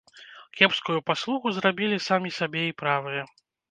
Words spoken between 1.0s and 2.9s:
паслугу зрабілі самі сабе і